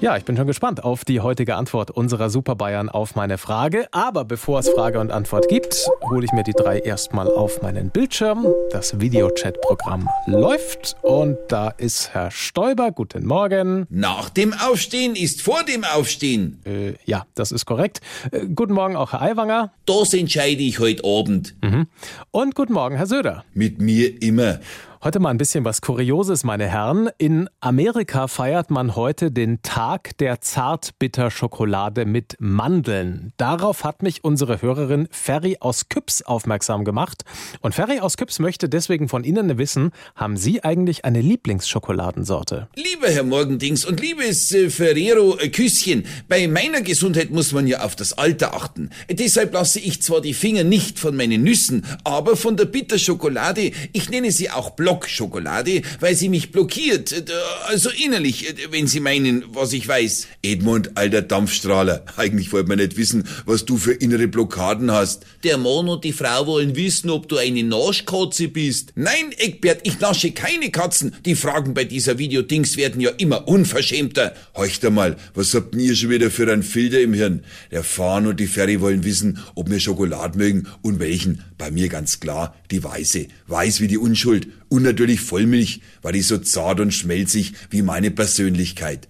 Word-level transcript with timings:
Ja, 0.00 0.16
ich 0.16 0.24
bin 0.24 0.36
schon 0.36 0.46
gespannt 0.46 0.84
auf 0.84 1.04
die 1.04 1.20
heutige 1.22 1.56
Antwort 1.56 1.90
unserer 1.90 2.30
Super 2.30 2.54
Bayern 2.54 2.88
auf 2.88 3.16
meine 3.16 3.36
Frage. 3.36 3.88
Aber 3.90 4.24
bevor 4.24 4.60
es 4.60 4.68
Frage 4.68 5.00
und 5.00 5.10
Antwort 5.10 5.48
gibt, 5.48 5.88
hole 6.08 6.24
ich 6.24 6.30
mir 6.30 6.44
die 6.44 6.52
drei 6.52 6.78
erstmal 6.78 7.26
auf 7.26 7.62
meinen 7.62 7.90
Bildschirm. 7.90 8.46
Das 8.70 9.00
Videochat-Programm 9.00 10.08
läuft 10.26 10.94
und 11.02 11.36
da 11.48 11.70
ist 11.70 12.14
Herr 12.14 12.30
Stoiber. 12.30 12.92
Guten 12.92 13.26
Morgen. 13.26 13.88
Nach 13.90 14.30
dem 14.30 14.52
Aufstehen 14.52 15.16
ist 15.16 15.42
vor 15.42 15.64
dem 15.64 15.82
Aufstehen. 15.82 16.60
Äh, 16.64 16.94
ja, 17.04 17.26
das 17.34 17.50
ist 17.50 17.66
korrekt. 17.66 18.00
Äh, 18.30 18.46
guten 18.54 18.74
Morgen 18.74 18.94
auch 18.94 19.10
Herr 19.10 19.22
Aiwanger. 19.22 19.72
Das 19.84 20.14
entscheide 20.14 20.62
ich 20.62 20.78
heute 20.78 21.02
Abend. 21.04 21.56
Mhm. 21.60 21.88
Und 22.30 22.54
guten 22.54 22.72
Morgen 22.72 22.94
Herr 22.94 23.06
Söder. 23.06 23.44
Mit 23.52 23.80
mir 23.80 24.22
immer. 24.22 24.60
Heute 25.00 25.20
mal 25.20 25.30
ein 25.30 25.38
bisschen 25.38 25.64
was 25.64 25.80
Kurioses, 25.80 26.42
meine 26.42 26.66
Herren. 26.66 27.08
In 27.18 27.48
Amerika 27.60 28.26
feiert 28.26 28.68
man 28.72 28.96
heute 28.96 29.30
den 29.30 29.62
Tag 29.62 30.18
der 30.18 30.40
Zartbitterschokolade 30.40 32.04
mit 32.04 32.34
Mandeln. 32.40 33.32
Darauf 33.36 33.84
hat 33.84 34.02
mich 34.02 34.24
unsere 34.24 34.60
Hörerin 34.60 35.06
Ferry 35.12 35.58
aus 35.60 35.88
Küps 35.88 36.22
aufmerksam 36.22 36.84
gemacht. 36.84 37.22
Und 37.60 37.76
Ferry 37.76 38.00
aus 38.00 38.16
Küps 38.16 38.40
möchte 38.40 38.68
deswegen 38.68 39.08
von 39.08 39.22
Ihnen 39.22 39.56
wissen, 39.56 39.92
haben 40.16 40.36
Sie 40.36 40.64
eigentlich 40.64 41.04
eine 41.04 41.20
Lieblingsschokoladensorte? 41.20 42.66
Lieber 42.74 43.06
Herr 43.06 43.22
Morgendings 43.22 43.84
und 43.84 44.00
liebes 44.00 44.50
äh, 44.50 44.68
Ferrero 44.68 45.38
äh, 45.38 45.48
Küsschen, 45.48 46.06
bei 46.28 46.48
meiner 46.48 46.80
Gesundheit 46.80 47.30
muss 47.30 47.52
man 47.52 47.68
ja 47.68 47.84
auf 47.84 47.94
das 47.94 48.14
Alter 48.14 48.52
achten. 48.52 48.90
Deshalb 49.08 49.54
lasse 49.54 49.78
ich 49.78 50.02
zwar 50.02 50.20
die 50.20 50.34
Finger 50.34 50.64
nicht 50.64 50.98
von 50.98 51.14
meinen 51.14 51.44
Nüssen, 51.44 51.86
aber 52.02 52.36
von 52.36 52.56
der 52.56 52.64
Bitterschokolade, 52.64 53.70
ich 53.92 54.10
nenne 54.10 54.32
sie 54.32 54.50
auch 54.50 54.70
Blanc 54.70 54.87
Blockschokolade, 54.88 55.82
weil 56.00 56.14
sie 56.14 56.30
mich 56.30 56.50
blockiert, 56.50 57.12
äh, 57.12 57.24
also 57.66 57.90
innerlich, 57.90 58.48
äh, 58.48 58.54
wenn 58.70 58.86
Sie 58.86 59.00
meinen, 59.00 59.44
was 59.52 59.74
ich 59.74 59.86
weiß. 59.86 60.26
Edmund, 60.42 60.96
alter 60.96 61.20
Dampfstrahler, 61.20 62.04
eigentlich 62.16 62.50
wollte 62.52 62.68
man 62.68 62.78
nicht 62.78 62.96
wissen, 62.96 63.24
was 63.44 63.66
du 63.66 63.76
für 63.76 63.92
innere 63.92 64.28
Blockaden 64.28 64.90
hast. 64.90 65.26
Der 65.44 65.58
Mann 65.58 65.88
und 65.90 66.04
die 66.04 66.14
Frau 66.14 66.46
wollen 66.46 66.74
wissen, 66.74 67.10
ob 67.10 67.28
du 67.28 67.36
eine 67.36 67.62
Naschkatze 67.64 68.48
bist. 68.48 68.92
Nein, 68.94 69.32
Eckbert, 69.36 69.80
ich 69.82 70.00
nasche 70.00 70.32
keine 70.32 70.70
Katzen. 70.70 71.14
Die 71.26 71.34
Fragen 71.34 71.74
bei 71.74 71.84
dieser 71.84 72.18
Videodings 72.18 72.78
werden 72.78 73.02
ja 73.02 73.10
immer 73.10 73.46
unverschämter. 73.46 74.34
Heucht 74.56 74.84
einmal, 74.86 75.16
was 75.34 75.52
habt 75.52 75.74
ihr 75.74 75.94
schon 75.96 76.08
wieder 76.08 76.30
für 76.30 76.50
einen 76.50 76.62
Filter 76.62 77.00
im 77.00 77.12
Hirn? 77.12 77.44
Der 77.70 77.84
Fahn 77.84 78.26
und 78.26 78.40
die 78.40 78.46
Ferry 78.46 78.80
wollen 78.80 79.04
wissen, 79.04 79.38
ob 79.54 79.68
wir 79.68 79.80
Schokolade 79.80 80.38
mögen 80.38 80.66
und 80.80 80.98
welchen. 80.98 81.44
Bei 81.58 81.70
mir 81.70 81.88
ganz 81.88 82.20
klar, 82.20 82.54
die 82.70 82.82
weiße. 82.82 83.26
Weiß 83.48 83.80
wie 83.80 83.88
die 83.88 83.98
Unschuld. 83.98 84.46
Und 84.78 84.84
natürlich 84.84 85.20
Vollmilch, 85.20 85.80
weil 86.02 86.12
die 86.12 86.22
so 86.22 86.38
zart 86.38 86.78
und 86.78 86.94
schmelzig 86.94 87.52
wie 87.68 87.82
meine 87.82 88.12
Persönlichkeit. 88.12 89.08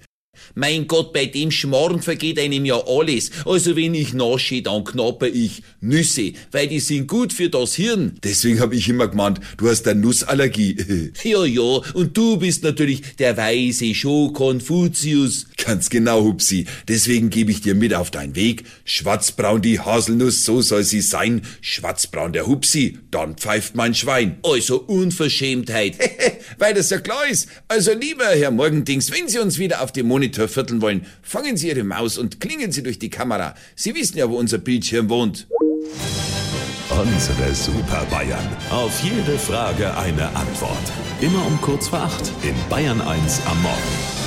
Mein 0.55 0.87
Gott, 0.87 1.13
bei 1.13 1.27
dem 1.27 1.51
Schmarrn 1.51 2.03
vergeht 2.03 2.39
einem 2.39 2.65
ja 2.65 2.81
alles. 2.87 3.31
Also 3.45 3.77
wenn 3.77 3.95
ich 3.95 4.15
nasche, 4.15 4.63
dann 4.63 4.85
knapper 4.85 5.29
ich 5.29 5.63
Nüsse, 5.81 6.33
weil 6.53 6.69
die 6.69 6.81
sind 6.81 7.07
gut 7.09 7.33
für 7.33 7.49
das 7.49 7.75
Hirn. 7.75 8.19
Deswegen 8.23 8.61
hab 8.61 8.73
ich 8.73 8.89
immer 8.89 9.09
gemeint, 9.09 9.41
du 9.57 9.69
hast 9.69 9.87
eine 9.87 10.01
Nussallergie. 10.01 11.13
ja, 11.25 11.45
ja, 11.45 11.81
und 11.95 12.17
du 12.17 12.37
bist 12.37 12.63
natürlich 12.65 13.17
der 13.19 13.37
weise 13.37 13.95
Scho 13.95 14.31
Konfuzius. 14.33 15.47
Ganz 15.57 15.91
genau, 15.91 16.23
Hupsi. 16.23 16.67
Deswegen 16.89 17.31
gebe 17.31 17.51
ich 17.51 17.61
dir 17.61 17.75
mit 17.75 17.95
auf 17.95 18.11
deinen 18.11 18.35
Weg. 18.35 18.65
Schwarzbraun 18.85 19.62
die 19.62 19.81
Haselnuss, 19.81 20.45
so 20.45 20.61
soll 20.61 20.85
sie 20.85 21.01
sein. 21.01 21.43
Schwarzbraun 21.61 22.33
der 22.33 22.47
Hupsi, 22.47 22.99
dann 23.11 23.37
pfeift 23.37 23.75
mein 23.75 23.95
Schwein. 23.95 24.39
Also 24.43 24.81
Unverschämtheit. 24.81 25.97
weil 26.59 26.75
das 26.75 26.91
ja 26.91 26.98
klar 26.98 27.27
ist. 27.27 27.48
Also 27.69 27.92
lieber 27.92 28.27
Herr 28.27 28.51
Morgendings, 28.51 29.11
wenn 29.12 29.28
Sie 29.28 29.38
uns 29.38 29.59
wieder 29.59 29.83
auf 29.83 29.93
dem 29.93 30.06
Monitor 30.09 30.49
vierteln 30.49 30.83
wollen, 30.83 31.06
fangen 31.22 31.56
Sie 31.56 31.69
Ihre 31.69 31.84
Maus 31.84 32.19
und 32.19 32.41
klingen 32.41 32.72
Sie 32.72 32.83
durch 32.83 32.99
die 32.99 33.10
Kamera. 33.10 33.55
Sie 33.75 33.94
wissen 33.94 34.19
ja, 34.19 34.28
wo 34.28 34.37
unser 34.37 34.59
Bildschirm 34.59 35.09
wohnt. 35.09 35.47
Unsere 36.91 37.55
Super 37.55 38.05
Bayern. 38.10 38.47
Auf 38.71 39.03
jede 39.03 39.38
Frage 39.38 39.97
eine 39.97 40.27
Antwort. 40.34 40.77
Immer 41.21 41.47
um 41.47 41.60
kurz 41.60 41.88
vor 41.88 42.00
acht 42.00 42.33
in 42.43 42.55
Bayern 42.69 43.00
1 43.00 43.41
am 43.47 43.62
Morgen. 43.62 44.18